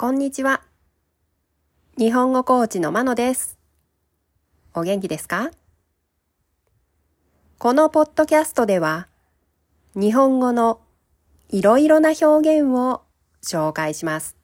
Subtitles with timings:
[0.00, 0.62] こんにちは。
[1.96, 3.58] 日本語コーチのまのです。
[4.72, 5.50] お元気ですか？
[7.58, 9.08] このポッドキャストでは、
[9.96, 10.80] 日本語の
[11.48, 12.26] いろいろな表
[12.60, 13.02] 現を
[13.42, 14.36] 紹介します。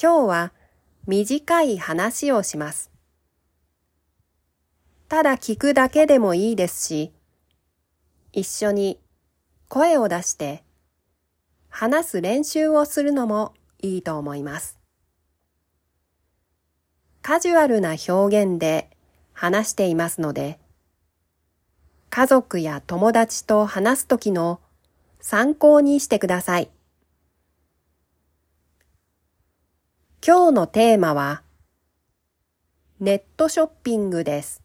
[0.00, 0.52] 今日は
[1.08, 2.92] 短い話をします。
[5.08, 7.12] ただ聞くだけでもいいですし、
[8.32, 9.00] 一緒に
[9.68, 10.62] 声を出して
[11.74, 14.78] 話す練習をするのもいいと思います。
[17.22, 18.90] カジュアルな表現で
[19.32, 20.60] 話していますので、
[22.10, 24.60] 家族や友達と話すときの
[25.20, 26.70] 参考にしてください。
[30.24, 31.42] 今日のテーマは、
[33.00, 34.62] ネットショッピングです。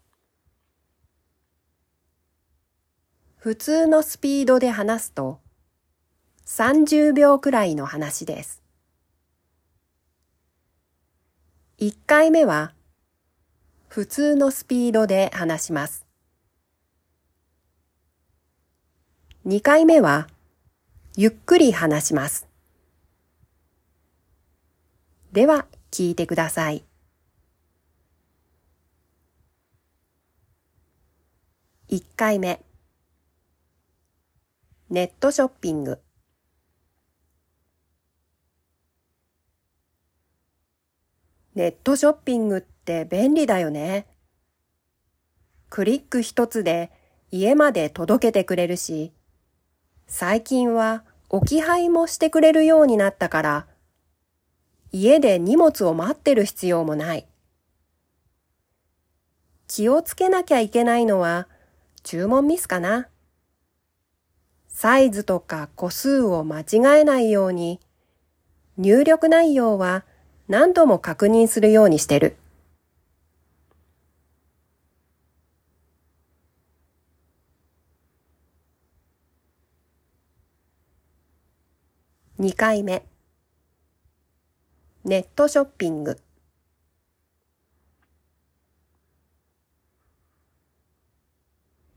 [3.36, 5.40] 普通のスピードで話すと、
[6.48, 8.62] 30秒くらいの話です。
[11.78, 12.72] 1回目は
[13.86, 16.06] 普通のスピードで話します。
[19.46, 20.26] 2回目は
[21.16, 22.48] ゆっくり話します。
[25.32, 26.82] では聞いてください。
[31.90, 32.60] 1回目
[34.88, 36.00] ネットショッピング
[41.58, 44.06] ネットショッピングって便利だよね。
[45.70, 46.92] クリック一つで
[47.32, 49.12] 家まで届けてくれるし、
[50.06, 53.66] 最近は置き配もしてくれるようになったから、
[54.92, 57.26] 家で荷物を待ってる必要もない。
[59.66, 61.48] 気をつけなきゃいけないのは
[62.04, 63.08] 注文ミスかな。
[64.68, 67.80] サイズとか個数を間違えないように、
[68.76, 70.04] 入力内容は
[70.48, 72.36] 何度も確認するようにしてる。
[82.40, 83.04] 2回目
[85.04, 86.18] ネットショッピング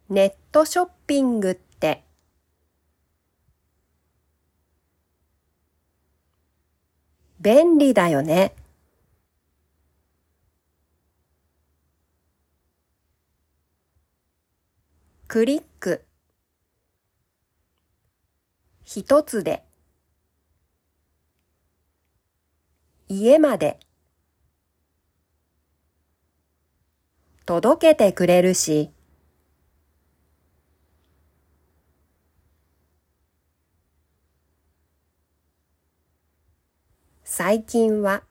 [0.10, 1.71] ネットショッピングって
[7.42, 8.54] 便利だよね。
[15.28, 16.06] クリック。
[18.84, 19.64] 一つで。
[23.08, 23.80] 家まで。
[27.48, 28.92] 届けてくれるし。
[37.34, 38.24] 最近は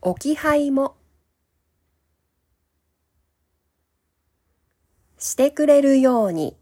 [0.00, 0.96] 置き配も
[5.16, 6.56] してくれるように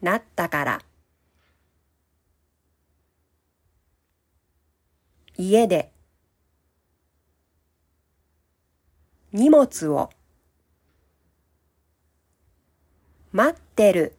[0.00, 0.80] なったから
[5.36, 5.92] 家で
[9.34, 10.08] 荷物を
[13.32, 14.16] 待ってる。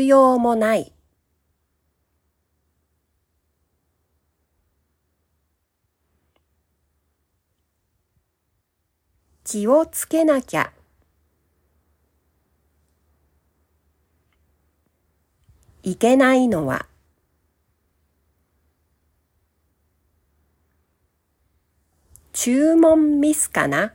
[0.00, 0.92] 要もない。
[9.44, 10.72] 気をつけなきゃ。
[15.82, 16.86] いけないのは、
[22.32, 23.92] 注文ミスかな？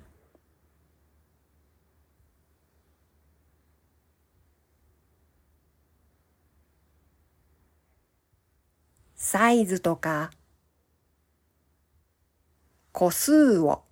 [9.29, 10.31] サイズとか
[12.93, 13.83] 個数を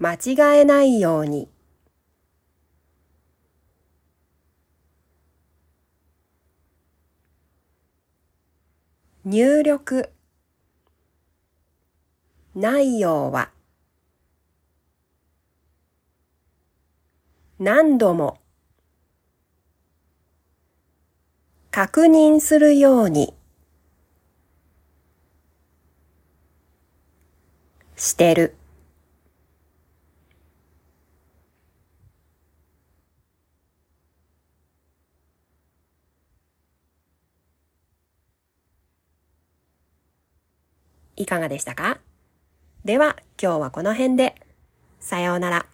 [0.00, 1.48] 間違えないように
[9.24, 10.10] 入力
[12.56, 13.52] 内容は
[17.60, 18.41] 何度も
[21.74, 23.32] 確認するように
[27.96, 28.54] してる。
[41.16, 42.00] いかがでしたか？
[42.84, 44.34] では今日はこの辺で。
[45.00, 45.71] さようなら。